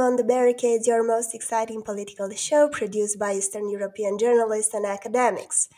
[0.00, 5.68] on The Barricades, your most exciting political show produced by Eastern European journalists and academics.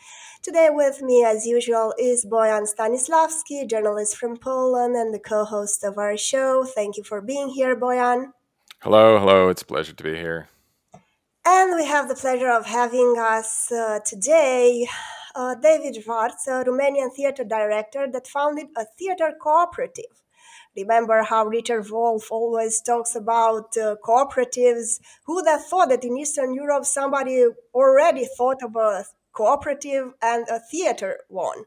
[0.43, 5.83] Today, with me, as usual, is Bojan Stanislawski, journalist from Poland and the co host
[5.83, 6.63] of our show.
[6.63, 8.33] Thank you for being here, Bojan.
[8.81, 10.49] Hello, hello, it's a pleasure to be here.
[11.45, 14.87] And we have the pleasure of having us uh, today
[15.35, 20.20] uh, David Schwartz, a Romanian theater director that founded a theater cooperative.
[20.75, 25.01] Remember how Richard Wolff always talks about uh, cooperatives?
[25.25, 30.47] Who would have thought that in Eastern Europe somebody already thought of a cooperative and
[30.47, 31.65] a theater one?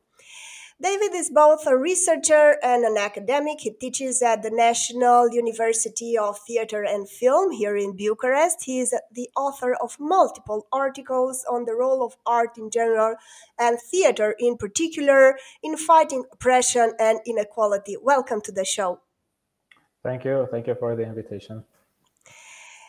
[0.82, 3.60] David is both a researcher and an academic.
[3.60, 8.64] He teaches at the National University of Theatre and Film here in Bucharest.
[8.64, 13.14] He is the author of multiple articles on the role of art in general
[13.56, 17.96] and theatre in particular in fighting oppression and inequality.
[17.96, 19.03] Welcome to the show.
[20.04, 20.46] Thank you.
[20.50, 21.64] Thank you for the invitation.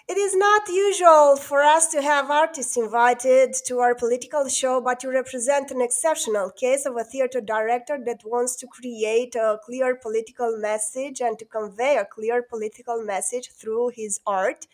[0.08, 5.02] It is not usual for us to have artists invited to our political show, but
[5.02, 9.96] you represent an exceptional case of a theater director that wants to create a clear
[9.96, 14.68] political message and to convey a clear political message through his art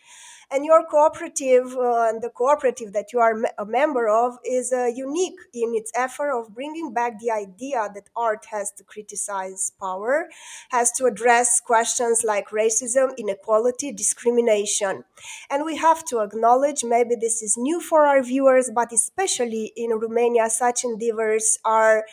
[0.52, 4.86] and your cooperative uh, and the cooperative that you are a member of is uh,
[4.86, 10.28] unique in its effort of bringing back the idea that art has to criticize power
[10.70, 15.04] has to address questions like racism inequality discrimination.
[15.50, 19.90] And we have to acknowledge maybe this is new for our viewers but especially in
[19.90, 22.04] romania such endeavors are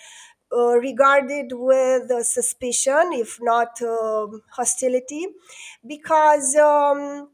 [0.52, 5.28] uh, regarded with uh, suspicion, if not uh, hostility,
[5.86, 7.30] because um,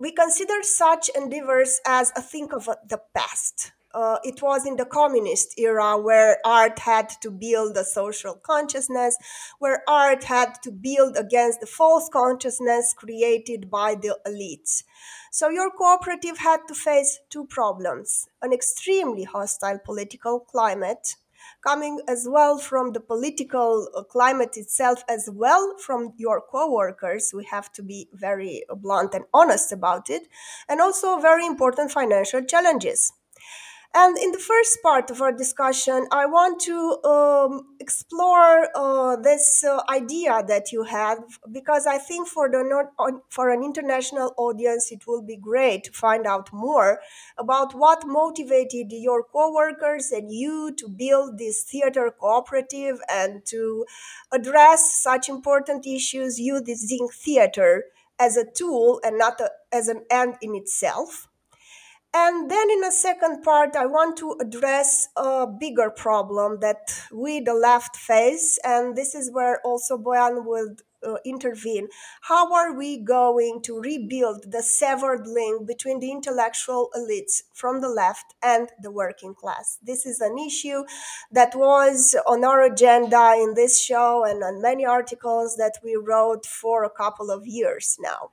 [0.00, 3.72] we consider such endeavors as a thing of the past.
[3.92, 9.16] Uh, it was in the communist era where art had to build a social consciousness,
[9.58, 14.84] where art had to build against the false consciousness created by the elites.
[15.32, 21.16] So your cooperative had to face two problems an extremely hostile political climate
[21.66, 27.32] coming as well from the political uh, climate itself, as well from your co-workers.
[27.34, 30.28] We have to be very blunt and honest about it,
[30.68, 33.12] and also very important financial challenges.
[33.92, 39.64] And in the first part of our discussion, I want to um, explore uh, this
[39.64, 41.18] uh, idea that you have
[41.50, 42.62] because I think for the
[43.30, 47.00] for an international audience, it will be great to find out more
[47.36, 53.86] about what motivated your coworkers and you to build this theater cooperative and to
[54.30, 57.86] address such important issues using theater
[58.20, 61.26] as a tool and not a, as an end in itself.
[62.12, 67.38] And then in a second part, I want to address a bigger problem that we,
[67.40, 68.58] the left, face.
[68.64, 70.74] And this is where also Bojan will
[71.06, 71.88] uh, intervene.
[72.22, 77.88] How are we going to rebuild the severed link between the intellectual elites from the
[77.88, 79.78] left and the working class?
[79.80, 80.82] This is an issue
[81.30, 86.44] that was on our agenda in this show and on many articles that we wrote
[86.44, 88.32] for a couple of years now.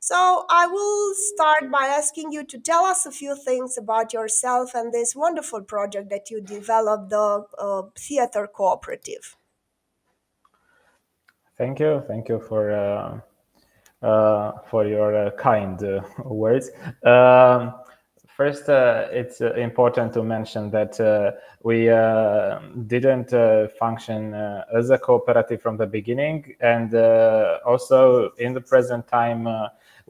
[0.00, 4.74] So I will start by asking you to tell us a few things about yourself
[4.74, 9.36] and this wonderful project that you developed, the uh, Theater Cooperative.
[11.56, 12.04] Thank you.
[12.06, 13.20] Thank you for uh,
[14.00, 16.70] uh, for your uh, kind uh, words.
[17.02, 17.74] Um,
[18.28, 21.00] first, uh, it's important to mention that
[21.64, 21.86] we
[22.86, 23.30] didn't
[23.76, 24.34] function
[24.72, 26.94] as a cooperative from the beginning, and
[27.66, 29.48] also in the present time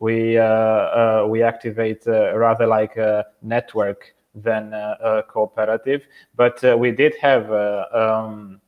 [0.01, 6.03] we uh, uh, we activate uh, rather like a network than a cooperative.
[6.37, 7.51] But we did have.
[7.53, 8.61] Um,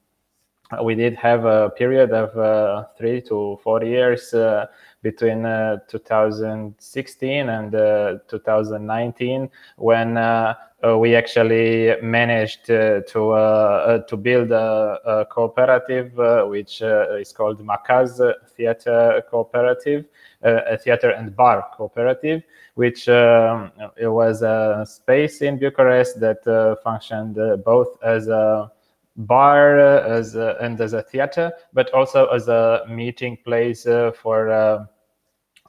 [0.85, 4.67] we did have a period of uh, three to four years uh,
[5.03, 7.73] between uh, 2016 and
[8.29, 10.15] 2019 when
[11.01, 13.03] we actually managed to
[14.09, 16.13] to build a, a cooperative
[16.49, 18.21] which is called Macaz
[18.57, 20.05] Theater Cooperative
[20.43, 22.43] a theater and bar cooperative,
[22.75, 28.71] which um, it was a space in Bucharest that uh, functioned uh, both as a
[29.17, 34.51] bar as a, and as a theater, but also as a meeting place uh, for
[34.51, 34.85] uh,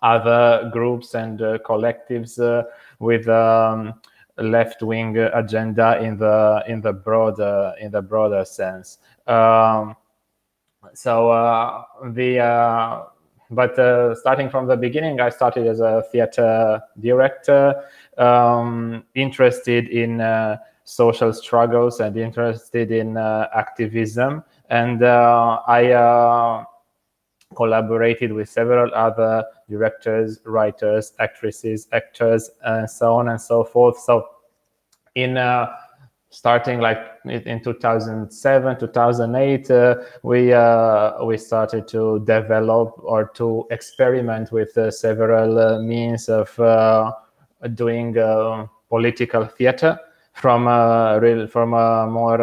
[0.01, 2.63] other groups and uh, collectives uh,
[2.99, 3.93] with um,
[4.37, 8.97] left-wing agenda in the in the broader in the broader sense.
[9.27, 9.95] Um,
[10.93, 12.39] so the
[13.51, 17.83] but uh, starting from the beginning, I started as a theater director,
[18.17, 24.43] um, interested in uh, social struggles and interested in uh, activism.
[24.69, 26.65] And I,
[27.55, 33.99] collaborated with several other directors, writers, actresses, actors, and so on and so forth.
[33.99, 34.27] So,
[35.15, 35.67] in uh,
[36.31, 44.49] starting like in 2007 2008 uh, we uh, we started to develop or to experiment
[44.51, 47.11] with uh, several uh, means of uh,
[47.73, 49.99] doing uh, political theater
[50.31, 52.37] from a real from a more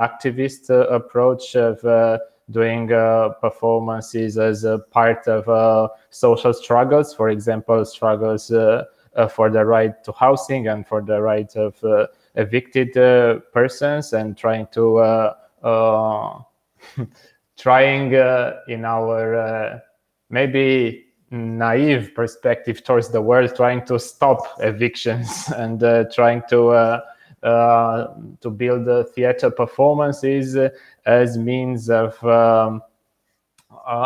[0.00, 2.20] activist approach of
[2.50, 2.86] doing
[3.40, 8.46] performances as a part of social struggles for example struggles
[9.30, 11.74] for the right to housing and for the right of
[12.34, 16.38] evicted uh, persons and trying to uh, uh,
[17.56, 18.12] trying
[18.68, 19.82] in our
[20.30, 25.80] maybe naive perspective towards the world, trying to stop evictions and
[26.12, 27.00] trying to
[27.44, 30.70] uh, to build uh, theater performances uh,
[31.04, 32.80] as means of um,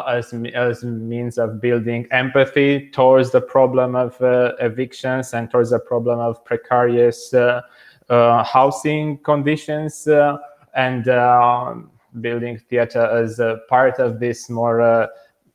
[0.09, 4.17] as, as means of building empathy towards the problem of
[4.61, 7.61] evictions and towards the problem of precarious uh,
[8.09, 10.39] housing conditions uh,
[10.75, 11.75] and uh,
[12.21, 15.09] building theater as a part of this more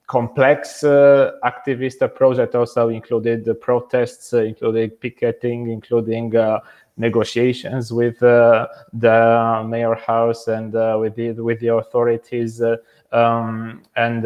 [0.08, 6.60] complex uh, activist approach that also included the protests, uh, including picketing, including uh,
[6.98, 8.70] negotiations with the
[9.68, 12.62] mayor house and with the with the authorities
[13.12, 14.24] um, and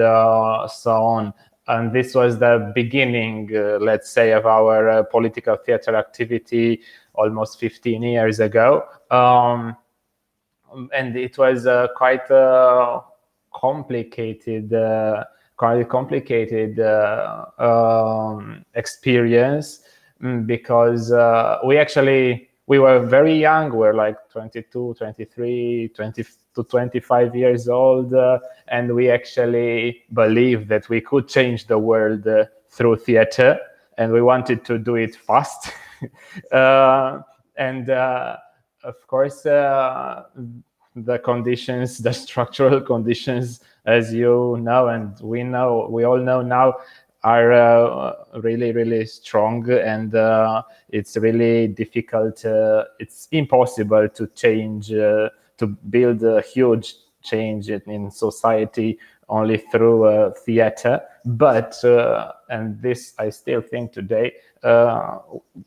[0.70, 1.34] so on.
[1.70, 6.82] And this was the beginning, let's say, of our political theater activity
[7.18, 8.86] almost 15 years ago.
[9.12, 9.76] Um,
[10.94, 13.02] and it was uh, quite a
[13.54, 15.24] complicated, uh,
[15.56, 19.82] quite complicated uh, um, experience
[20.22, 23.72] mm, because uh, we actually we were very young.
[23.72, 26.26] We we're like 22, 23, 20
[26.56, 32.28] to 25 years old, uh, and we actually believed that we could change the world
[32.28, 33.58] uh, through theater,
[33.98, 35.72] and we wanted to do it fast.
[36.52, 37.22] Uh,
[37.58, 38.38] and uh,
[38.84, 40.24] of course, uh,
[40.96, 46.76] the conditions, the structural conditions, as you know, and we know, we all know now,
[47.24, 52.46] are uh, really, really strong, and uh, it's really difficult.
[52.46, 58.98] Uh, it's impossible to change, to build a huge change in society
[59.30, 61.02] only through theater.
[61.26, 61.76] But
[62.50, 65.20] and this, I still think today, uh,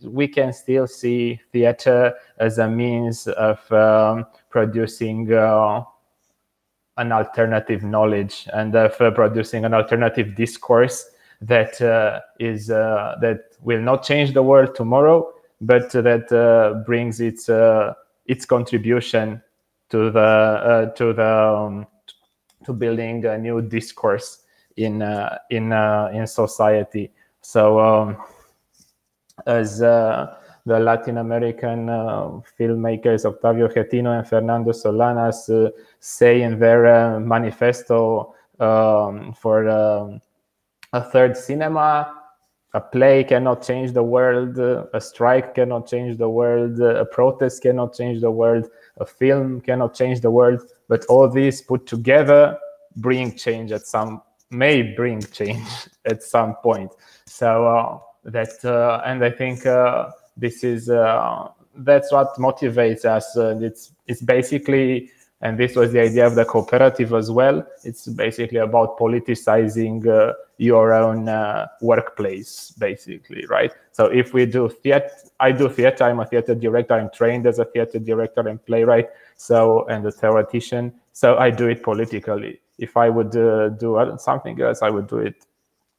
[0.03, 5.83] we can still see theater as a means of um, producing uh,
[6.97, 11.11] an alternative knowledge and of uh, producing an alternative discourse
[11.41, 17.49] that uh, is uh, that will not change the world tomorrow, but that brings its
[18.27, 19.43] its contribution
[19.89, 21.87] to the to the um,
[22.65, 24.41] to building a new discourse
[24.77, 25.03] in
[25.51, 27.11] in in society.
[27.41, 27.81] So.
[27.81, 28.17] Um,
[29.47, 36.59] as uh, the Latin American uh, filmmakers Octavio Getino and Fernando Solanas uh, say in
[36.59, 40.21] their manifesto um, for um,
[40.93, 42.17] a third cinema.
[42.73, 44.57] A play cannot change the world.
[44.59, 46.81] a strike cannot change the world.
[46.81, 48.69] a protest cannot change the world.
[48.99, 50.61] A film cannot change the world.
[50.89, 52.57] But all these put together
[52.97, 55.67] bring change at some may bring change
[56.05, 56.93] at some point.
[57.27, 63.37] So uh, that uh, and i think uh, this is uh, that's what motivates us.
[63.37, 65.11] It's it's basically
[65.43, 70.35] and this was the idea of the cooperative as well it's basically about politicizing uh,
[70.59, 73.73] your own uh, workplace basically right?
[73.93, 77.59] So if we do theater i do theater i'm a theater director i'm trained as
[77.59, 82.61] a theater director and playwright so and a theoretician so i do it politically.
[82.79, 85.47] If i would uh, do something else i would do it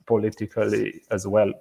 [0.06, 1.52] politically as well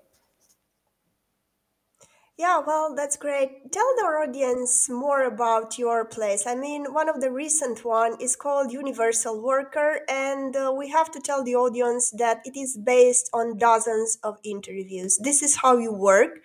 [2.40, 3.70] yeah, well, that's great.
[3.70, 6.46] Tell the audience more about your place.
[6.46, 11.10] I mean, one of the recent one is called Universal Worker, and uh, we have
[11.10, 15.18] to tell the audience that it is based on dozens of interviews.
[15.22, 16.40] This is how you work.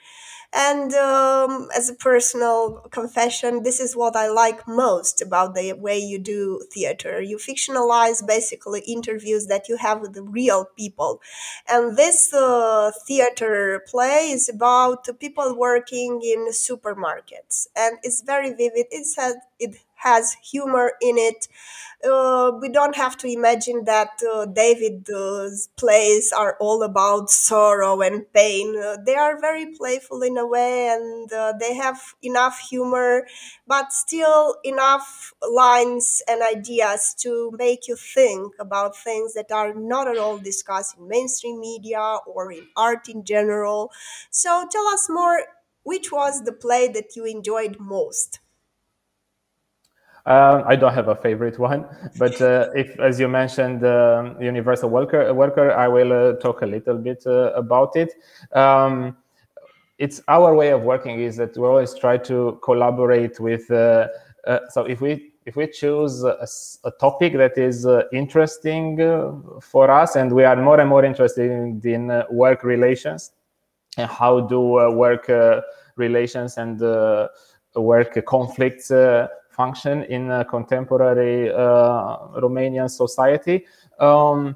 [0.58, 5.98] And um, as a personal confession, this is what I like most about the way
[5.98, 7.22] you do theater.
[7.22, 11.22] You fictionalize basically interviews that you have with the real people.
[11.68, 17.68] And this uh, theater play is about people working in supermarkets.
[17.76, 18.86] And it's very vivid.
[18.92, 21.48] It has, it has humor in it
[22.04, 28.32] uh, we don't have to imagine that uh, David's plays are all about sorrow and
[28.34, 28.76] pain.
[28.78, 33.26] Uh, they are very playful in a way, and uh, they have enough humor,
[33.68, 40.08] but still enough lines and ideas to make you think about things that are not
[40.08, 43.92] at all discussed in mainstream media or in art in general.
[44.30, 45.44] So, tell us more.
[45.84, 48.40] Which was the play that you enjoyed most?
[50.28, 51.86] Um, I don't have a favorite one,
[52.18, 56.66] but uh, if, as you mentioned, uh, Universal Worker, Worker, I will uh, talk a
[56.66, 58.12] little bit uh, about it.
[58.52, 59.18] Um,
[60.00, 63.70] it's our way of working is that we always try to collaborate with.
[63.70, 64.08] Uh,
[64.48, 66.48] uh, so if we if we choose a,
[66.86, 68.98] a topic that is interesting
[69.62, 73.32] for us, and we are more and more interested in, in work relations
[73.98, 75.30] and how do work
[75.98, 76.82] relations and
[77.76, 78.92] work conflicts
[79.56, 83.66] function in contemporary uh, Romanian society.
[84.00, 84.56] Um,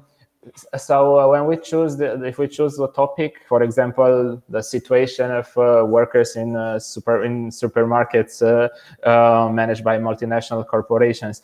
[0.76, 5.30] so uh, when we choose the, if we choose the topic for example the situation
[5.30, 8.68] of uh, workers in uh, super in supermarkets uh,
[9.06, 11.42] uh, managed by multinational corporations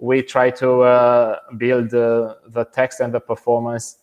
[0.00, 0.68] we try to
[1.56, 3.96] build the text and the performance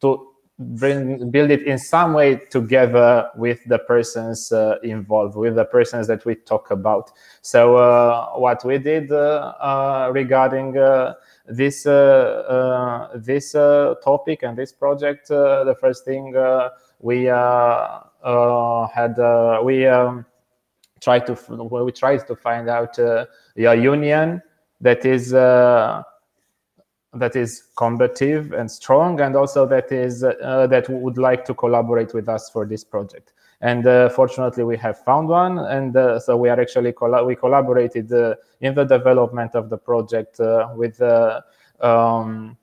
[0.00, 0.29] to
[0.60, 6.06] bring build it in some way together with the persons uh, involved with the persons
[6.06, 7.10] that we talk about.
[7.40, 11.14] So uh, what we did uh, uh regarding uh,
[11.46, 16.34] this uh, this topic and this project the first thing
[17.00, 19.16] we had
[19.64, 20.26] we um,
[21.00, 21.38] tried to
[21.70, 23.26] we tried to find out a
[23.56, 24.42] union
[24.82, 25.32] that is
[27.14, 32.14] that is combative and strong, and also that is uh, that would like to collaborate
[32.14, 33.32] with us for this project.
[33.62, 38.12] And uh, fortunately, we have found one, and uh, so we are actually we collaborated
[38.12, 41.00] uh, in the development of the project uh, with
[41.80, 42.56] um,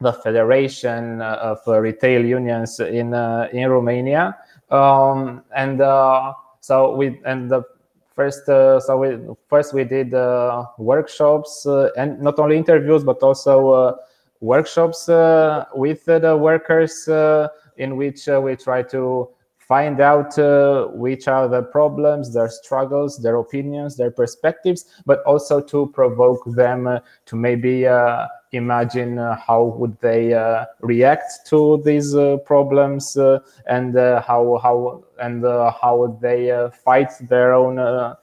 [0.00, 3.12] the Federation of Retail Unions in
[3.52, 4.36] in Romania,
[4.70, 5.78] um, and
[6.60, 7.64] so we and the
[8.14, 9.18] first uh, so we
[9.48, 13.96] first we did uh, workshops uh, and not only interviews but also uh,
[14.40, 19.28] workshops uh, with the workers uh, in which we try to
[19.58, 20.34] find out
[20.94, 27.00] which are the problems their struggles their opinions their perspectives but also to provoke them
[27.24, 27.86] to maybe
[28.54, 33.16] imagine uh, how would they uh, react to these uh, problems
[33.66, 38.14] and how how and how would they fight their own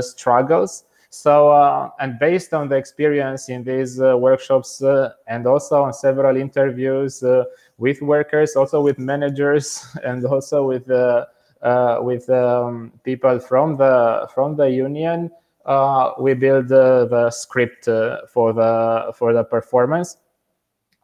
[0.00, 0.84] struggles.
[1.14, 5.92] So, uh, and based on the experience in these uh, workshops uh, and also on
[5.92, 7.22] several interviews
[7.76, 14.70] with workers, also with managers, and also with with um, people from the from the
[14.70, 15.30] union,
[16.18, 20.16] we build uh, the script uh, for the for the performance,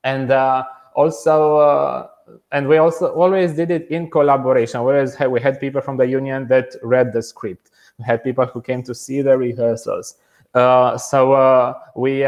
[0.05, 2.09] and uh, also uh,
[2.53, 4.83] and we also always did it in collaboration.
[4.83, 8.61] Whereas we had people from the union that read the script, we had people who
[8.61, 10.17] came to see the rehearsals.
[10.55, 12.27] Uh, so we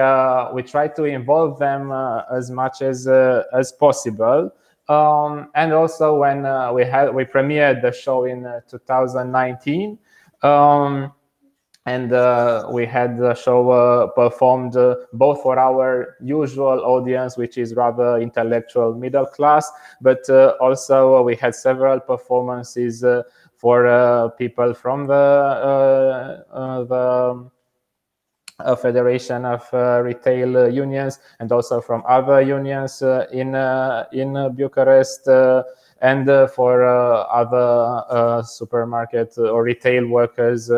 [0.54, 1.92] we tried to involve them
[2.32, 4.52] as much as as possible.
[4.88, 6.42] Um, and also when
[6.74, 9.98] we had we premiered the show in 2019.
[10.42, 11.12] Um,
[11.90, 17.58] and uh, we had the show uh, performed uh, both for our usual audience which
[17.58, 19.64] is rather intellectual middle class
[20.00, 23.22] but uh, also we had several performances uh,
[23.56, 25.24] for uh, people from the
[28.62, 29.62] the Federation of
[30.04, 33.54] Retail Unions and also from other unions in
[34.12, 35.26] in Bucharest
[36.10, 36.84] and for
[37.40, 40.70] other supermarket or retail workers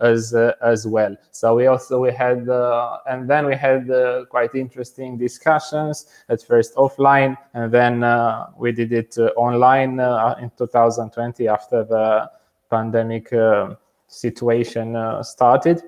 [0.00, 1.16] as uh, as well.
[1.30, 6.42] So we also we had uh, and then we had uh, quite interesting discussions at
[6.42, 12.30] first offline and then uh, we did it uh, online uh, in 2020 after the
[12.70, 13.32] pandemic
[14.08, 15.82] situation started.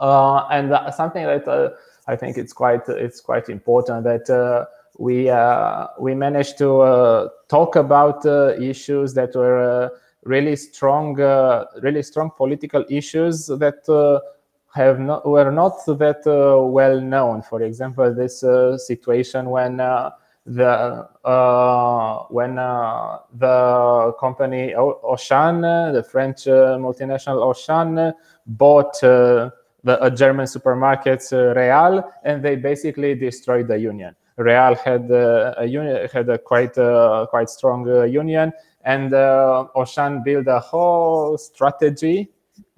[0.00, 6.58] and something that I think it's quite it's quite important that we uh, we managed
[6.58, 8.24] to uh, talk about
[8.60, 9.90] issues that were
[10.24, 14.20] really strong, uh, really strong political issues that uh,
[14.74, 17.42] have not were not that uh, well known.
[17.42, 18.44] For example, this
[18.86, 19.80] situation when
[20.46, 28.12] the uh, when uh, the company Auchan, the French uh, multinational Auchan,
[28.46, 29.52] bought the
[29.84, 34.14] a German supermarket Real, and they basically destroyed the union.
[34.40, 36.74] Real had a union had a quite
[37.30, 38.52] quite strong union,
[38.84, 42.30] and uh, Auchan built a whole strategy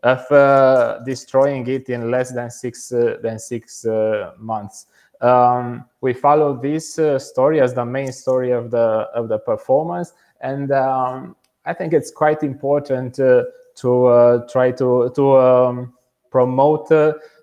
[0.02, 4.86] of uh, destroying it in less than six uh, than six uh, months.
[5.20, 10.12] Um, we follow this uh, story as the main story of the of the performance,
[10.40, 13.44] and um, I think it's quite important uh,
[13.76, 15.94] to uh, try to to um,
[16.30, 16.88] promote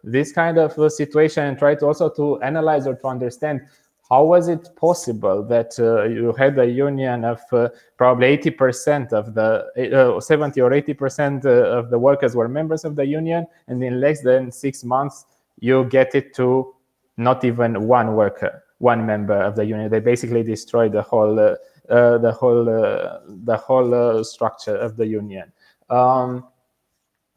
[0.03, 3.61] this kind of situation and try to also to analyze or to understand
[4.09, 9.35] how was it possible that uh, you had a union of uh, probably 80% of
[9.35, 13.83] the uh, 70 or 80% uh, of the workers were members of the union and
[13.83, 15.25] in less than six months
[15.59, 16.73] you get it to
[17.17, 19.91] not even one worker one member of the union?
[19.91, 21.55] They basically destroyed the whole uh,
[21.89, 25.51] uh, the whole the whole structure of the union.
[25.89, 26.45] Um,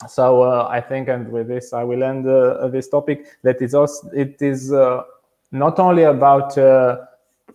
[0.09, 2.25] so i think and with this i will end
[2.73, 3.27] this topic.
[3.43, 4.73] That is also it is
[5.53, 6.99] not only about uh,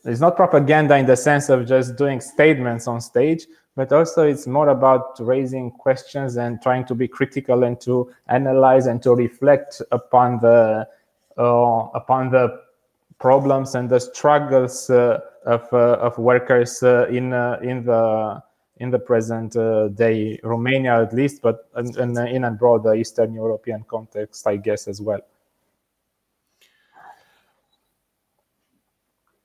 [0.05, 4.47] it's not propaganda in the sense of just doing statements on stage but also it's
[4.47, 9.81] more about raising questions and trying to be critical and to analyze and to reflect
[9.91, 10.87] upon the
[11.37, 12.61] uh, upon the
[13.19, 18.41] problems and the struggles uh, of, uh, of workers uh, in uh, in the
[18.77, 19.53] in the present
[19.95, 20.39] day.
[20.43, 25.21] Romania at least but in, in a broader Eastern European context I guess as well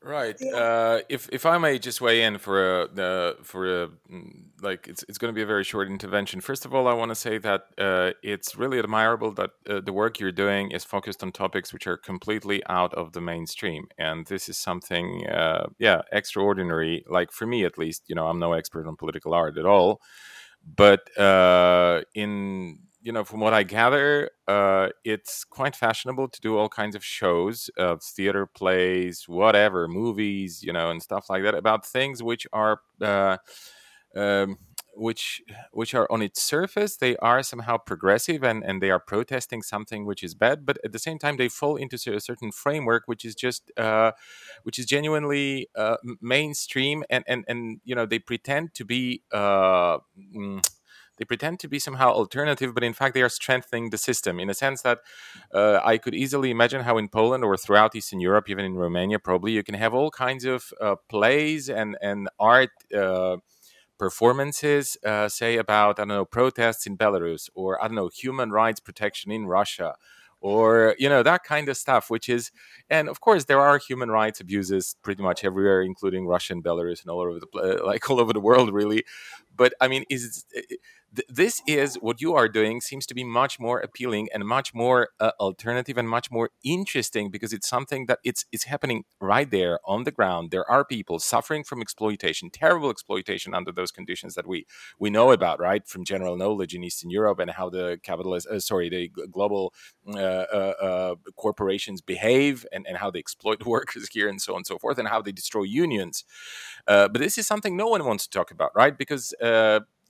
[0.04, 0.40] Right.
[0.42, 4.88] Uh, if if I may just weigh in for a uh, for a mm, like
[4.88, 6.40] it's it's going to be a very short intervention.
[6.40, 9.92] First of all, I want to say that uh, it's really admirable that uh, the
[9.92, 14.26] work you're doing is focused on topics which are completely out of the mainstream, and
[14.26, 17.04] this is something uh, yeah extraordinary.
[17.09, 20.00] Like for me at least, you know, I'm no expert on political art at all,
[20.76, 26.56] but uh, in you know, from what I gather, uh, it's quite fashionable to do
[26.56, 31.54] all kinds of shows, of theater plays, whatever, movies, you know, and stuff like that
[31.54, 33.38] about things which are, uh,
[34.16, 34.59] um,
[34.94, 35.40] which
[35.73, 40.04] which are on its surface they are somehow progressive and and they are protesting something
[40.04, 43.25] which is bad, but at the same time they fall into a certain framework which
[43.25, 44.12] is just uh,
[44.64, 49.23] which is genuinely uh, mainstream and and and you know they pretend to be.
[49.32, 49.99] Uh,
[50.37, 50.62] mm,
[51.19, 54.51] they pretend to be somehow alternative, but in fact they are strengthening the system in
[54.51, 54.98] a sense that
[55.55, 59.18] uh, I could easily imagine how in Poland or throughout Eastern Europe, even in Romania,
[59.18, 62.70] probably you can have all kinds of uh, plays and and art.
[62.94, 63.37] Uh,
[63.98, 68.51] performances uh, say about i don't know protests in belarus or i don't know human
[68.51, 69.94] rights protection in russia
[70.42, 72.51] or you know that kind of stuff which is
[72.90, 77.01] and of course there are human rights abuses pretty much everywhere including russia and belarus
[77.01, 79.05] and all over the like all over the world really
[79.56, 80.44] but i mean is
[81.28, 85.10] this is what you are doing seems to be much more appealing and much more
[85.20, 89.78] uh, alternative and much more interesting because it's something that it's it's happening right there
[89.84, 90.50] on the ground.
[90.50, 94.66] There are people suffering from exploitation terrible exploitation under those conditions that we
[94.98, 98.58] we know about right from general knowledge in eastern europe and how the capitalist uh,
[98.58, 99.72] sorry the global
[100.08, 104.58] uh, uh, uh, corporations behave and, and how they exploit workers here and so on
[104.58, 106.24] and so forth and how they destroy unions.
[106.88, 109.32] Uh, but this is something no one wants to talk about right because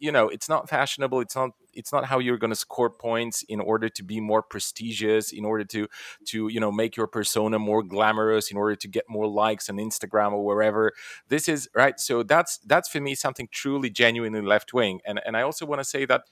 [0.02, 3.44] you know it's not fashionable it's not it's not how you're going to score points
[3.48, 5.86] in order to be more prestigious in order to
[6.26, 9.76] to you know make your persona more glamorous in order to get more likes on
[9.76, 10.92] instagram or wherever.
[11.28, 15.00] This is right so that's that's for me something truly genuinely left wing.
[15.06, 16.22] And and i also want to say that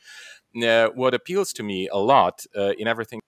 [0.67, 3.21] uh, what appeals to me a lot uh, in everything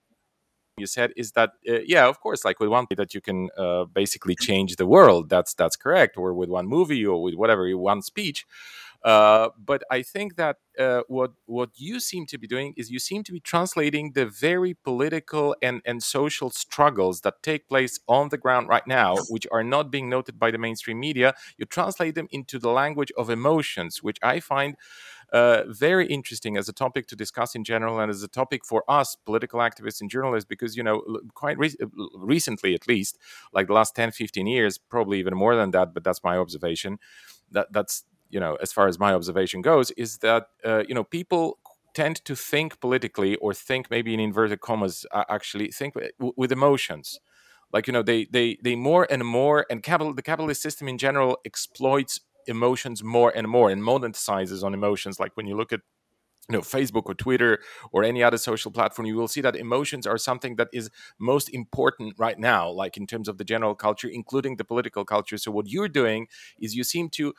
[0.78, 3.84] you said is that uh, yeah of course like with one that you can uh,
[3.84, 5.28] basically change the world.
[5.28, 6.16] That's that's correct.
[6.16, 8.44] Or with one movie or with whatever one speech
[9.04, 13.00] uh, but I think that uh, what what you seem to be doing is you
[13.00, 18.28] seem to be translating the very political and and social struggles that take place on
[18.28, 21.34] the ground right now, which are not being noted by the mainstream media.
[21.56, 24.76] You translate them into the language of emotions, which I find.
[25.32, 28.84] Uh, very interesting as a topic to discuss in general and as a topic for
[28.86, 31.74] us political activists and journalists because you know quite re-
[32.14, 33.16] recently at least
[33.54, 36.98] like the last 10 15 years probably even more than that but that's my observation
[37.50, 41.04] that that's you know, as far as my observation goes, is that uh, you know
[41.04, 41.58] people
[41.94, 46.52] tend to think politically or think maybe in inverted commas uh, actually think w- with
[46.52, 47.20] emotions.
[47.72, 50.98] Like you know they they they more and more and capital the capitalist system in
[50.98, 55.20] general exploits emotions more and more and monetizes on emotions.
[55.20, 55.80] Like when you look at
[56.48, 57.60] you know facebook or twitter
[57.92, 61.48] or any other social platform you will see that emotions are something that is most
[61.50, 65.38] important right now like in terms of the general culture including the political culture.
[65.38, 66.26] So what you're doing
[66.60, 67.32] is you seem to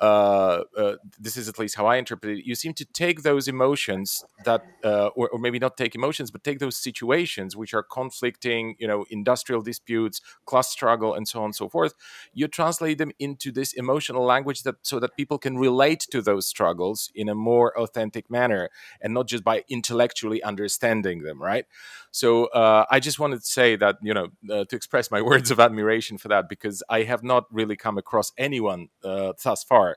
[0.00, 2.44] uh, uh, this is at least how I interpret it.
[2.44, 6.44] You seem to take those emotions that, uh, or, or, maybe not take emotions, but
[6.44, 11.46] take those situations which are conflicting, you know, industrial disputes, class struggle, and so on
[11.46, 11.94] and so forth.
[12.34, 16.46] You translate them into this emotional language that so that people can relate to those
[16.46, 18.68] struggles in a more authentic manner,
[19.00, 21.64] and not just by intellectually understanding them, right?
[22.10, 25.50] So uh, I just wanted to say that, you know, uh, to express my words
[25.50, 29.96] of admiration for that because I have not really come across anyone thus far are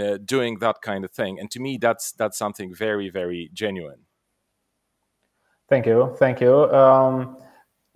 [0.00, 1.38] uh, doing that kind of thing.
[1.40, 4.00] And to me that's that's something very very genuine.
[5.68, 6.16] Thank you.
[6.18, 6.54] Thank you.
[6.72, 7.36] Um,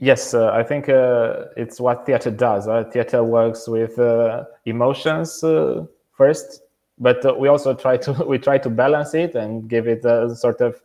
[0.02, 5.44] yes uh, i think uh, it's what theater does uh, theater works with uh, emotions
[5.44, 6.62] uh, first
[6.98, 10.60] but we also try to we try to balance it and give it a sort
[10.60, 10.80] of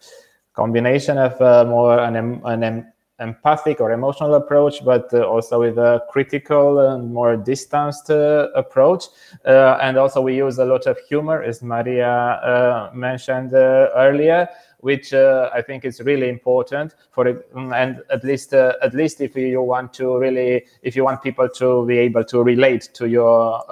[0.54, 6.80] combination of more an, an empathic or emotional approach, but uh, also with a critical
[6.80, 9.06] and more distanced uh, approach.
[9.46, 14.48] Uh, and also, we use a lot of humor, as Maria uh, mentioned uh, earlier,
[14.82, 17.50] which uh, I think is really important for it.
[17.56, 21.86] And at least, at least if you want to really, if you want people to
[21.88, 23.64] be able to relate to your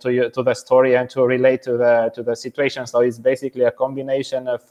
[0.00, 2.86] to your to the story and to relate to the to the situation.
[2.86, 4.62] So it's basically a combination of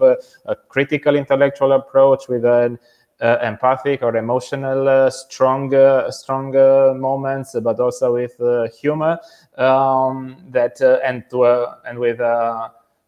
[0.46, 2.80] a critical intellectual approach with an
[3.24, 9.18] Uh, empathic or emotional uh, strong uh, strong uh, moments, but also with uh, humor
[9.56, 11.24] um, that and
[11.86, 12.20] and with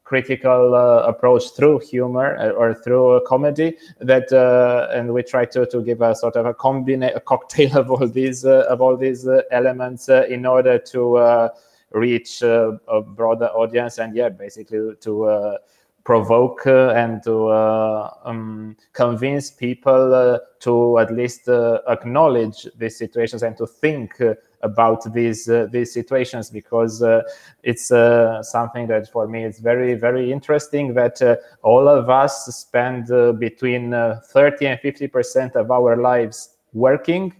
[0.05, 5.81] critical uh, approach through humor or through comedy that uh, and we try to, to
[5.81, 9.27] give a sort of a combine a cocktail of all these uh, of all these
[9.51, 11.49] elements in order to
[11.91, 15.57] reach a broader audience and yeah basically to
[16.05, 21.49] provoke uh, and to uh, um, convince people uh, to at least
[21.89, 24.21] acknowledge these situations and to think
[24.61, 27.21] about these uh, these situations because uh,
[27.63, 31.19] it's uh, something that for me is very very interesting that
[31.63, 33.07] all of us spend
[33.39, 37.33] between 30 and 50 percent of our lives working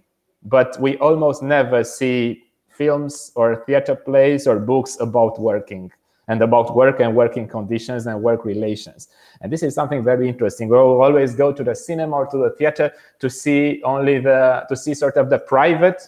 [0.43, 5.91] but we almost never see films or theater plays or books about working
[6.27, 9.09] and about work and working conditions and work relations.
[9.41, 10.69] And this is something very interesting.
[10.69, 14.75] We'll always go to the cinema or to the theater to see only the to
[14.75, 16.01] see sort of the private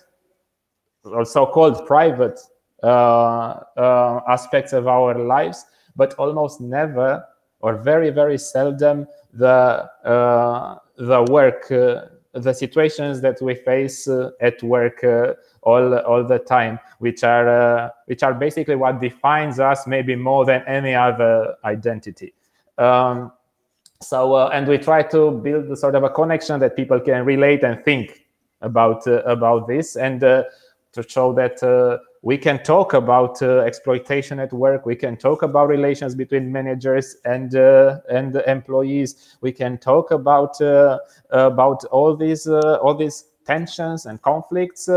[1.03, 2.39] or so-called private
[2.83, 7.23] uh, uh, aspects of our lives, but almost never
[7.59, 14.29] or very very seldom the uh, the work uh, the situations that we face uh,
[14.41, 15.33] at work uh,
[15.67, 20.45] all all the time which are uh, which are basically what defines us maybe more
[20.45, 22.33] than any other identity.
[22.77, 23.31] Um,
[24.01, 27.63] so uh, and we try to build sort of a connection that people can relate
[27.63, 28.25] and think
[28.61, 30.43] about uh, about this and uh,
[30.93, 31.61] to show that
[32.21, 37.17] we can talk about uh, exploitation at work we can talk about relations between managers
[37.25, 40.97] and uh, and employees we can talk about uh,
[41.29, 44.89] about all these all these tensions and conflicts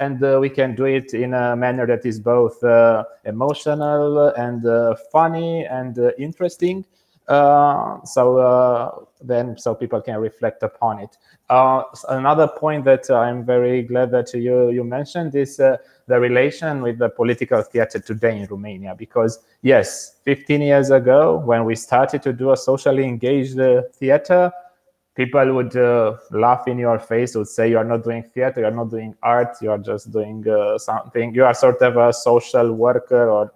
[0.00, 4.66] and uh, we can do it in a manner that is both uh, emotional and
[4.66, 6.84] uh, funny and interesting.
[7.28, 11.16] Uh, so uh, then so people can reflect upon it.
[11.48, 16.98] Uh, another point that i'm very glad that you you mentioned is the relation with
[16.98, 22.32] the political theater today in romania because yes 15 years ago when we started to
[22.32, 23.58] do a socially engaged
[23.94, 24.52] theater
[25.14, 28.70] people would uh, laugh in your face would say you are not doing theater you're
[28.70, 31.34] not doing art you are just doing uh, something.
[31.34, 33.52] You are sort of a social worker or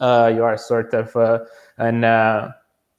[0.00, 1.38] uh, you are sort of uh,
[1.78, 2.52] an uh,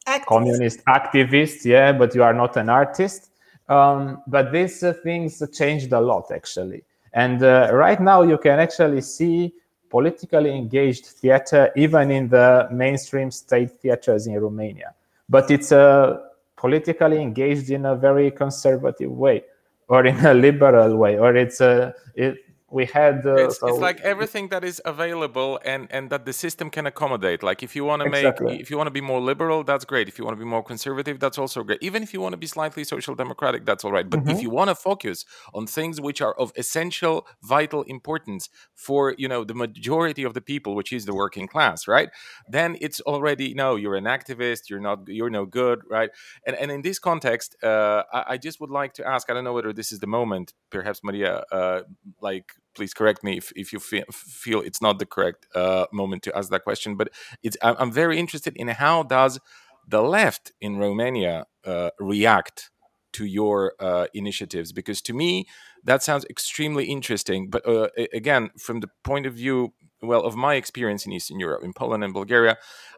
[0.07, 0.25] activist.
[0.25, 3.31] communist activist yeah but you are not an artist.
[3.67, 6.83] Um, but these uh, things changed a lot actually.
[7.13, 9.53] And right now you can actually see
[9.89, 14.93] politically engaged theater even in the mainstream state theaters in romania.
[15.29, 16.24] But it's a
[16.57, 19.43] politically engaged in a very conservative way
[19.87, 22.37] or in a liberal way or it's a it,
[22.71, 26.33] we had uh, it's, so it's, like everything that is available and and that the
[26.33, 27.43] system can accommodate.
[27.43, 28.53] Like if you want to exactly.
[28.53, 30.07] make if you want to be more liberal that's great.
[30.07, 31.79] If you want to be more conservative that's also great.
[31.81, 34.09] Even if you want to be slightly social democratic that's all right.
[34.09, 34.31] But mm-hmm.
[34.31, 39.27] if you want to focus on things which are of essential vital importance for you
[39.27, 42.09] know the majority of the people which is the working class right?
[42.49, 46.09] Then it's already no you're an activist you're not you're no good right?
[46.47, 49.43] And and in this context uh, I, I just would like to ask i don't
[49.43, 51.81] know whether this is the moment perhaps maria uh,
[52.21, 56.23] like please correct me if, if you feel, feel it's not the correct uh, moment
[56.23, 57.09] to ask that question but
[57.43, 59.39] it's i'm very interested in how does
[59.87, 62.71] the left in romania uh, react
[63.15, 64.73] to your uh, initiatives?
[64.73, 65.45] Because to me,
[65.85, 67.49] that sounds extremely interesting.
[67.49, 71.63] But uh, again, from the point of view, well, of my experience in Eastern Europe,
[71.63, 72.57] in Poland and Bulgaria,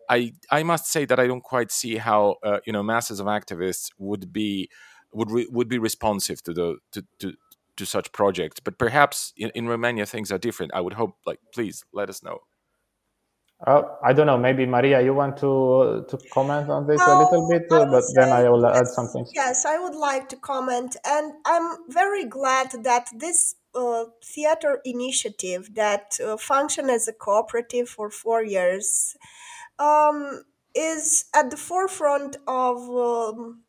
[0.10, 3.28] I I must say that I don't quite see how uh, you know masses of
[3.28, 4.70] activists would be
[5.14, 7.34] would re- would be responsive to the to, to
[7.78, 8.60] to such projects.
[8.60, 10.74] But perhaps in, in Romania things are different.
[10.74, 11.16] I would hope.
[11.26, 12.40] Like, please let us know.
[13.66, 14.38] Uh, I don't know.
[14.38, 18.48] Maybe Maria, you want to to comment on this a little bit, but then I
[18.50, 19.26] will yes, add something.
[19.34, 25.74] Yes, I would like to comment, and I'm very glad that this uh, theater initiative
[25.74, 29.18] that uh, functioned as a cooperative for four years
[29.80, 30.44] um,
[30.76, 33.64] is at the forefront of um,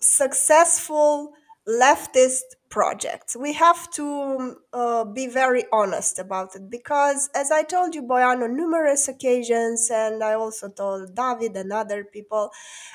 [0.00, 1.32] successful
[1.68, 3.36] leftist projects.
[3.36, 8.42] We have to uh, be very honest about it because, as I told you, Bojan,
[8.42, 12.50] on numerous occasions, and I also told David and other people,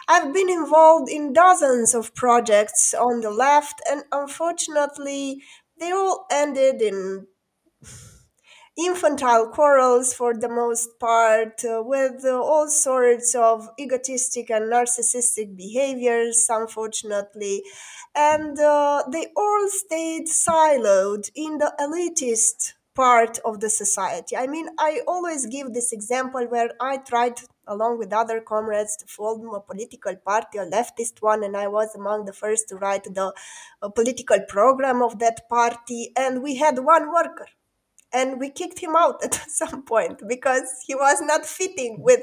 [0.08, 5.41] I've been involved in dozens of projects on the left, and unfortunately,
[5.80, 7.28] they all ended in
[8.77, 15.55] infantile quarrels for the most part, uh, with uh, all sorts of egotistic and narcissistic
[15.55, 17.63] behaviors, unfortunately.
[18.13, 24.38] And uh, they all stayed siloed in the elitist part of the society.
[24.38, 29.05] I mean, I always give this example where I tried, along with other comrades, to
[29.05, 33.03] form a political party, a leftist one, and I was among the first to write
[33.03, 33.33] the
[33.81, 36.11] uh, political program of that party.
[36.17, 37.47] And we had one worker
[38.15, 42.21] and we kicked him out at some point because he was not fitting with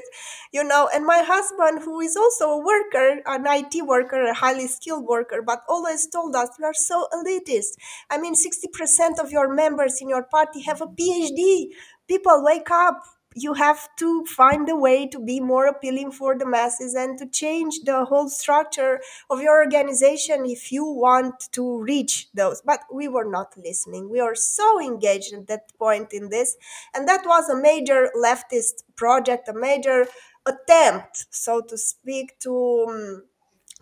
[0.51, 4.67] you know and my husband who is also a worker an it worker a highly
[4.67, 7.73] skilled worker but always told us you are so elitist.
[8.09, 11.67] I mean 60% of your members in your party have a phd
[12.07, 13.01] people wake up
[13.35, 17.25] you have to find a way to be more appealing for the masses and to
[17.25, 22.61] change the whole structure of your organization if you want to reach those.
[22.61, 24.09] But we were not listening.
[24.09, 26.57] We were so engaged at that point in this.
[26.93, 30.05] And that was a major leftist project, a major
[30.45, 32.85] attempt, so to speak, to.
[32.89, 33.23] Um,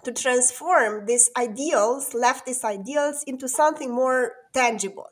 [0.04, 5.12] to transform these ideals, leftist ideals, into something more tangible.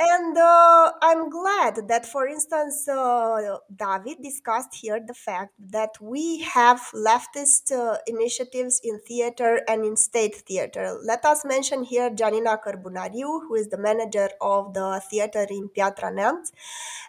[0.00, 6.42] And uh, I'm glad that, for instance, uh, David discussed here the fact that we
[6.42, 10.96] have leftist uh, initiatives in theater and in state theater.
[11.04, 16.12] Let us mention here Janina Cărbunariu, who is the manager of the theater in Piatra
[16.12, 16.52] Neamț.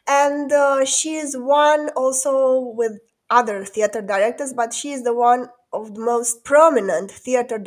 [0.07, 2.93] And uh, she is one also with
[3.29, 7.57] other theater directors, but she is the one of the most prominent theater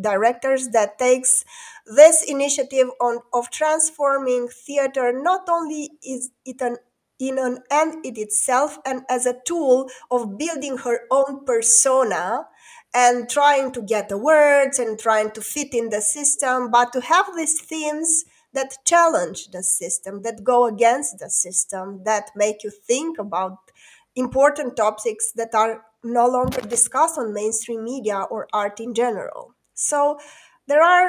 [0.00, 1.44] directors that takes
[1.86, 6.76] this initiative on, of transforming theater not only is it an
[7.18, 12.46] in an end in itself and as a tool of building her own persona
[12.94, 17.00] and trying to get the words and trying to fit in the system, but to
[17.00, 22.70] have these themes that challenge the system, that go against the system, that make you
[22.70, 23.58] think about
[24.24, 29.54] important topics that are no longer discussed on mainstream media or art in general.
[29.74, 30.18] So
[30.68, 31.08] there are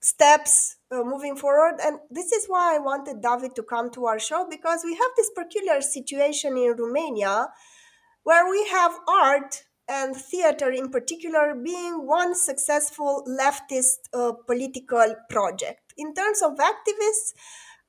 [0.00, 4.18] steps uh, moving forward, and this is why I wanted David to come to our
[4.18, 7.48] show because we have this peculiar situation in Romania
[8.24, 15.92] where we have art and theater in particular being one successful leftist uh, political project.
[15.96, 17.32] In terms of activists,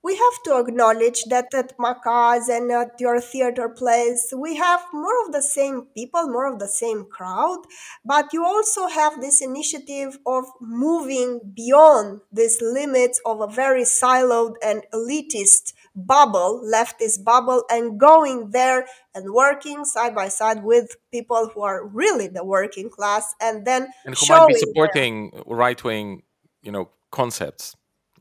[0.05, 5.25] we have to acknowledge that at Macaz and at your theater plays, we have more
[5.25, 7.61] of the same people, more of the same crowd,
[8.05, 14.53] but you also have this initiative of moving beyond these limits of a very siloed
[14.63, 21.49] and elitist bubble, leftist bubble, and going there and working side by side with people
[21.51, 26.21] who are really the working class and then and who might be supporting right wing,
[26.61, 27.75] you know, concepts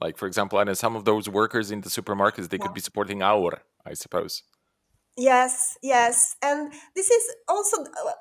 [0.05, 3.19] like, for example, and some of those workers in the supermarkets, they could be supporting
[3.23, 3.55] AUR,
[3.91, 4.43] I suppose.
[5.17, 6.17] Yes, yes.
[6.43, 7.77] And this is also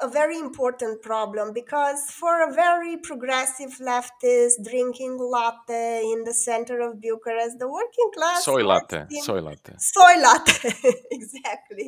[0.08, 6.78] a very important problem because for a very progressive leftist drinking latte in the center
[6.88, 8.46] of Bucharest, the working class.
[8.46, 9.02] Soy latte.
[9.28, 9.74] Soy latte.
[9.80, 10.72] Soy latte,
[11.17, 11.88] exactly.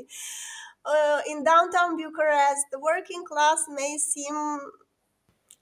[0.93, 4.59] Uh, in downtown Bucharest, the working class may seem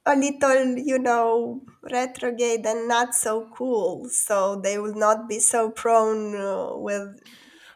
[0.06, 1.62] a little, you know,
[1.92, 4.08] retrograde and not so cool.
[4.10, 7.20] So they will not be so prone uh, with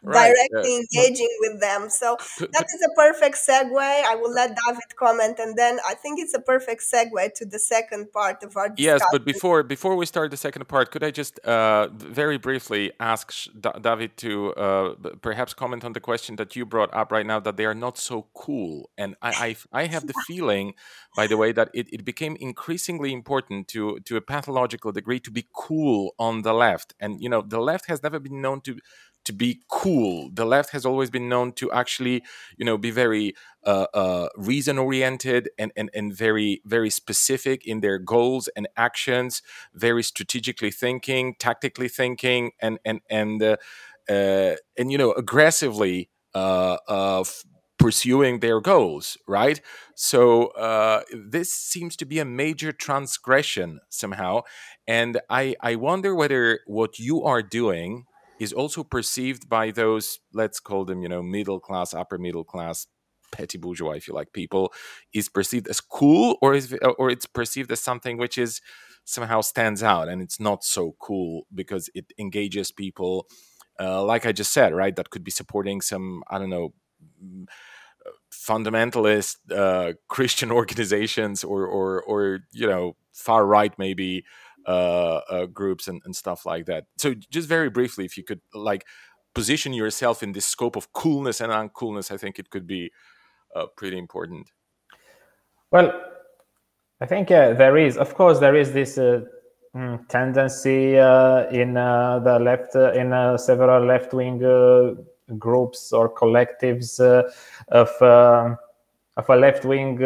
[0.08, 0.34] right.
[0.34, 1.90] directly uh, engaging with them.
[1.90, 3.88] So that is a perfect segue.
[4.12, 7.58] I will let David comment, and then I think it's a perfect segue to the
[7.58, 9.00] second part of our discussion.
[9.00, 12.92] Yes, but before before we start the second part, could I just uh, very briefly
[13.00, 13.32] ask
[13.80, 17.56] David to uh, perhaps comment on the question that you brought up right now that
[17.56, 20.74] they are not so cool, and I I, I have the feeling,
[21.16, 25.30] by the way, that it, it became increasingly important to to a pathological degree to
[25.30, 28.78] be cool on the left, and you know the left has never been known to
[29.28, 30.30] to be cool.
[30.32, 32.24] The left has always been known to actually,
[32.56, 37.80] you know, be very uh, uh, reason oriented and, and and very very specific in
[37.80, 39.42] their goals and actions.
[39.74, 43.56] Very strategically thinking, tactically thinking, and and and uh,
[44.08, 47.24] uh and you know aggressively uh, uh,
[47.78, 49.60] pursuing their goals right
[49.94, 54.40] so uh, this seems to be a major transgression somehow
[54.88, 58.04] and i i wonder whether what you are doing
[58.40, 62.86] is also perceived by those let's call them you know middle class upper middle class
[63.30, 64.72] petty bourgeois if you like people
[65.12, 68.60] is perceived as cool or is or it's perceived as something which is
[69.04, 73.26] somehow stands out and it's not so cool because it engages people
[73.80, 76.72] uh, like i just said right that could be supporting some i don't know
[78.32, 84.24] fundamentalist uh, christian organizations or or or you know far right maybe
[85.52, 86.84] groups and, and stuff like that.
[86.98, 88.84] So just very briefly, if you could like
[89.34, 92.90] position yourself in this scope of coolness and uncoolness, I think it could be
[93.54, 94.50] uh, pretty important.
[95.70, 95.92] Well,
[97.00, 99.20] I think uh, there is, of course, there is this uh,
[99.76, 104.38] mm, tendency uh, in uh, the left, uh, in uh, several left-wing
[105.38, 106.98] groups or collectives
[107.68, 108.56] of um,
[109.16, 110.02] of a left-wing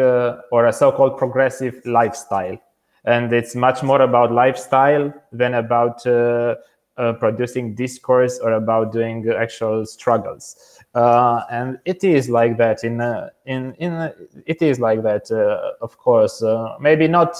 [0.51, 2.57] or a so-called progressive lifestyle
[3.05, 6.55] and it's much more about lifestyle than about uh,
[6.97, 10.79] uh, producing discourse or about doing actual struggles.
[10.93, 14.11] Uh, and it is like that in uh, in in uh,
[14.45, 15.29] it is like that.
[15.31, 16.43] Uh, of course,
[16.79, 17.35] maybe not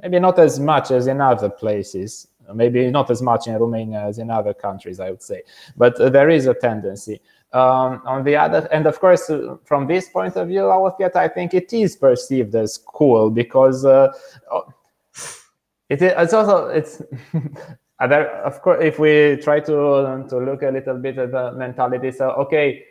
[0.00, 2.28] maybe not as much as in other places.
[2.54, 5.42] Maybe not as much in Romania as in other countries, I would say.
[5.76, 7.20] But there is a tendency.
[7.52, 11.54] Um, on the other, and of course, uh, from this point of view, I think
[11.54, 14.12] it is perceived as cool because uh,
[15.88, 17.02] it is, it's also it's
[18.00, 22.30] of course if we try to to look a little bit at the mentality so
[22.30, 22.84] okay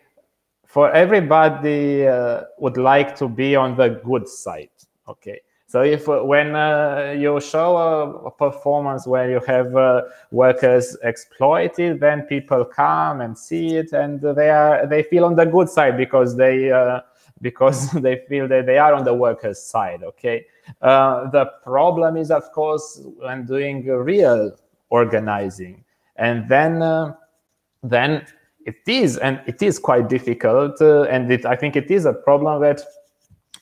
[0.66, 4.70] for everybody uh, would like to be on the good side
[5.08, 5.40] okay?
[5.68, 12.00] So if when uh, you show a, a, performance where you have uh, workers exploited
[12.00, 15.98] then people come and see it and they are they feel on the good side
[15.98, 17.02] because they uh,
[17.42, 20.46] because they feel that they are on the workers side okay
[20.82, 24.52] uh, the problem is, of course, when doing real
[24.90, 25.84] organizing,
[26.16, 27.14] and then uh,
[27.84, 28.26] then
[28.66, 32.14] it is, and it is quite difficult, uh, and it, I think it is a
[32.14, 32.82] problem that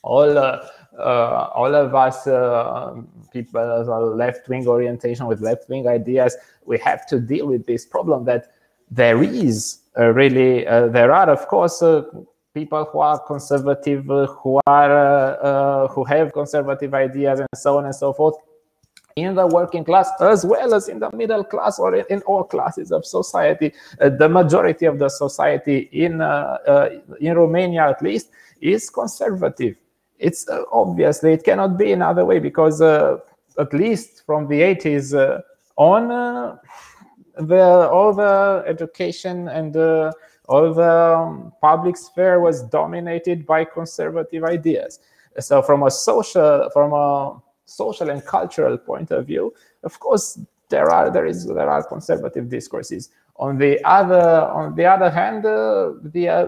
[0.02, 2.24] all uh, uh, all of us
[3.32, 7.86] people of left wing orientation with left wing ideas, we have to deal with this
[7.86, 8.54] problem that
[8.92, 11.82] there is really there are, of course
[12.54, 17.86] people who are conservative, who are uh, uh, who have conservative ideas, and so on
[17.86, 18.36] and so forth,
[19.16, 22.44] in the working class as well as in the middle class or in, in all
[22.44, 23.74] classes of society.
[24.00, 26.90] Uh, the majority of the society in uh, uh,
[27.20, 28.30] in Romania, at least,
[28.62, 29.76] is conservative.
[30.20, 35.42] It's uh, obviously it cannot be another way because at least from the 80s
[35.76, 36.60] on,
[37.36, 39.76] the all the education and
[40.50, 45.00] all the um, public sphere was dominated by conservative ideas.
[45.40, 49.54] So from a social, from a social and cultural point of view,
[49.84, 53.10] of course, there are there is there are conservative discourses.
[53.38, 56.48] On the other on the other hand, uh, the uh,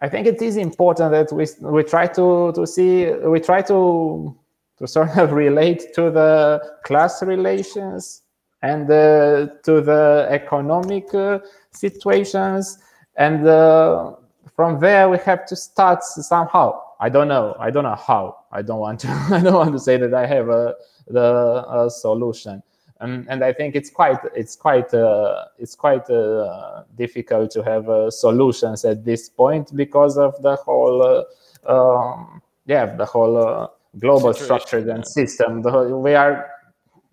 [0.00, 4.36] I think it is important that we we try to to see we try to
[4.78, 8.22] to sort of relate to the class relations
[8.62, 11.40] and uh, to the economic uh,
[11.72, 12.78] situations
[13.16, 14.12] and uh,
[14.56, 16.80] from there we have to start somehow.
[17.00, 17.56] I don't know.
[17.58, 18.38] I don't know how.
[18.52, 20.74] I don't want to i don't want to say that i have a
[21.08, 22.62] the a solution.
[23.00, 27.88] Um, and i think it's quite it's quite uh, it's quite uh, difficult to have
[27.88, 31.26] uh, solutions at this point because of the whole
[31.66, 35.62] um, yeah the whole global structure and system.
[35.62, 36.50] The, we are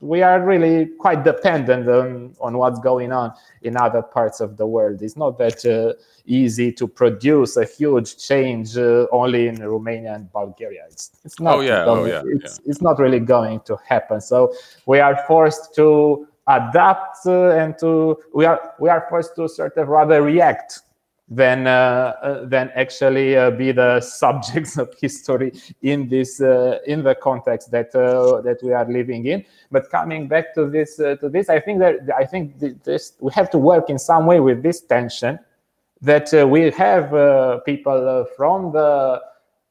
[0.01, 4.65] we are really quite dependent on, on what's going on in other parts of the
[4.65, 5.01] world.
[5.01, 10.31] It's not that uh, easy to produce a huge change uh, only in Romania and
[10.31, 10.85] Bulgaria.
[10.89, 11.57] It's, it's not.
[11.57, 12.69] Oh yeah, going, oh yeah it's, yeah.
[12.69, 14.21] it's not really going to happen.
[14.21, 14.53] So
[14.85, 19.77] we are forced to adapt uh, and to we are we are forced to sort
[19.77, 20.81] of rather react
[21.29, 27.15] than uh, uh, than actually uh, be the subjects of history in this in the
[27.21, 29.45] context that that we are living in.
[29.71, 33.49] But coming back to this to this, I think that I think this we have
[33.51, 35.39] to work in some way with this tension
[36.01, 39.21] that we have people from the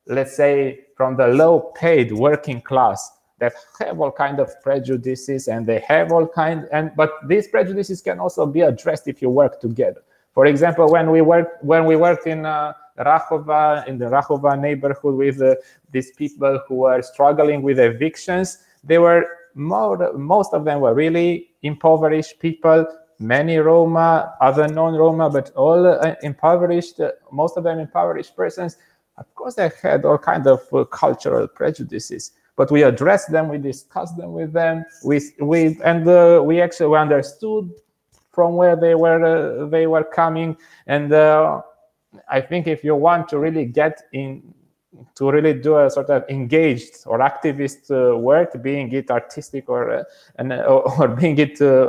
[0.07, 5.67] let's say from the low paid working class that have all kind of prejudices and
[5.67, 9.61] they have all kind and but these prejudices can also be addressed if you work
[9.61, 10.03] together
[10.33, 15.15] for example when we worked when we worked in uh, Rahova in the Rahova neighborhood
[15.15, 15.55] with uh,
[15.91, 21.51] these people who were struggling with evictions they were more most of them were really
[21.63, 22.87] impoverished people
[23.19, 28.77] many Roma other non-Roma but all uh, impoverished uh, most of them impoverished persons.
[29.17, 33.57] Of course they had all kind of uh, cultural prejudices but we addressed them, we
[33.57, 37.71] discussed them with them, we we and uh, we actually understood
[38.33, 40.57] from where they were uh, they were coming,
[40.87, 41.61] and uh,
[42.29, 44.55] I think if you want to really get in
[45.15, 49.91] to really do a sort of engaged or activist uh, work, being it artistic or
[49.91, 50.05] uh,
[50.37, 51.89] and, or, or, being it uh,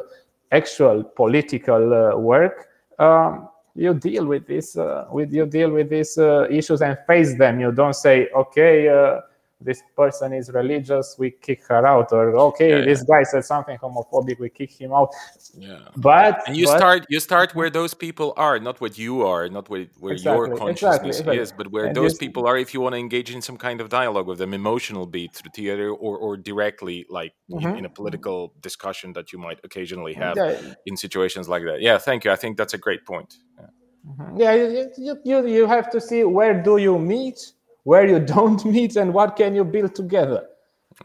[0.51, 2.67] actual political work.
[2.97, 4.75] Um, you deal with this
[5.11, 6.17] with you deal with these
[6.49, 9.21] issues and face them you don't say okay
[9.61, 13.17] this person is religious, we kick her out, or okay, yeah, this yeah.
[13.17, 15.09] guy said something homophobic, we kick him out.
[15.53, 15.79] Yeah.
[15.97, 19.49] But and you but, start you start where those people are, not what you are,
[19.49, 22.57] not where, where exactly, your consciousness exactly, is, but where and those this, people are.
[22.57, 25.51] If you want to engage in some kind of dialogue with them, emotional beat through
[25.53, 27.75] theater, or or directly like mm-hmm.
[27.77, 30.73] in, a political discussion that you might occasionally have yeah.
[30.85, 31.81] in situations like that.
[31.81, 32.31] Yeah, thank you.
[32.31, 33.35] I think that's a great point.
[33.57, 33.65] Yeah,
[34.07, 34.37] mm-hmm.
[34.39, 34.53] yeah
[34.97, 37.51] you, you you have to see where do you meet
[37.83, 40.45] where you don't meet and what can you build together.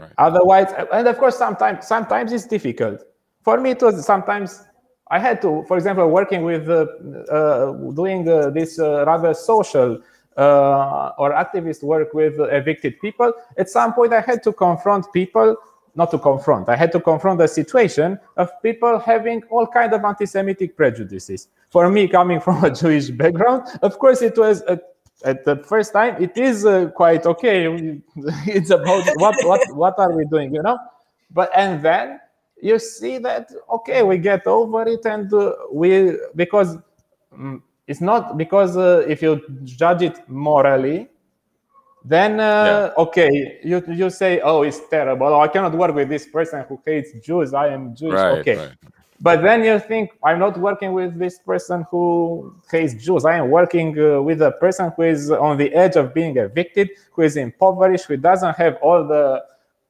[0.00, 0.10] Right.
[0.18, 3.04] otherwise and of course sometimes sometimes it's difficult.
[3.42, 4.64] For me it was sometimes
[5.10, 6.86] i had to for example working with uh,
[7.30, 10.00] uh, doing uh, this uh, rather social
[10.36, 15.56] uh, or activist work with evicted people at some point i had to confront people
[15.94, 20.04] not to confront i had to confront the situation of people having all kind of
[20.04, 21.48] anti-semitic prejudices.
[21.70, 24.80] For me coming from a jewish background of course it was a
[25.24, 27.66] at the first time it is uh, quite okay.
[28.46, 30.78] It's about what what what are we doing you know?
[31.30, 32.20] But and then
[32.60, 36.76] you see that okay we get over it and uh, we because
[37.32, 41.08] um, it's not because uh, if you judge it morally
[42.04, 43.02] then uh, yeah.
[43.02, 45.26] okay you you say oh it's terrible.
[45.26, 47.54] Oh, i cannot work with this person who hates jews.
[47.54, 48.14] I am jewish.
[48.14, 48.56] Right, okay.
[48.56, 48.93] right.
[49.24, 53.24] But then you think, I'm not working with this person who hates Jews.
[53.24, 56.90] I am working uh, with a person who is on the edge of being evicted,
[57.12, 59.42] who is impoverished, who doesn't have all the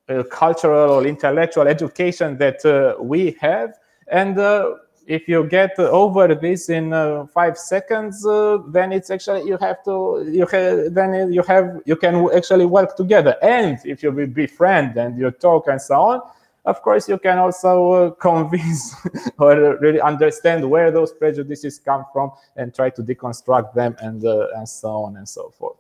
[0.09, 3.75] uh, cultural or intellectual education that uh, we have.
[4.07, 4.77] And uh,
[5.09, 9.83] if you get over this in uh, five seconds, uh, then it's actually you have
[9.83, 13.35] to you have then you have you can actually work together.
[13.43, 16.21] And if you befriend and you talk and so on,
[16.65, 18.95] of course, you can also uh, convince
[19.39, 24.49] or really understand where those prejudices come from and try to deconstruct them and uh,
[24.57, 25.77] and so on and so forth.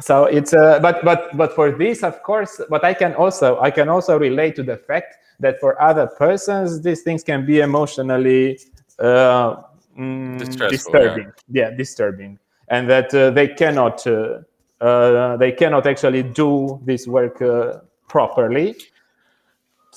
[0.00, 3.70] So it's uh, but but but for this, of course, but I can also I
[3.70, 8.58] can also relate to the fact that for other persons these things can be emotionally
[8.98, 9.62] uh,
[9.96, 10.38] mm,
[10.70, 11.32] disturbing.
[11.48, 11.70] Yeah.
[11.70, 11.76] yeah.
[11.76, 14.40] disturbing, and that uh, they cannot uh,
[14.80, 18.76] uh, they cannot actually do this work uh, properly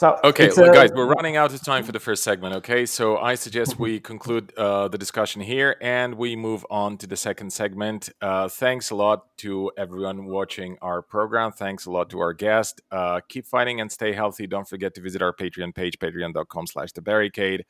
[0.01, 2.55] so okay, well, guys, we're running out of time for the first segment.
[2.55, 7.05] Okay, so I suggest we conclude uh, the discussion here and we move on to
[7.05, 8.09] the second segment.
[8.19, 11.51] Uh, thanks a lot to everyone watching our program.
[11.51, 12.81] Thanks a lot to our guest.
[12.89, 14.47] Uh, keep fighting and stay healthy.
[14.47, 17.63] Don't forget to visit our Patreon page, patreon.com/slash the barricade,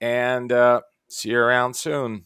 [0.00, 2.24] and uh, see you around soon.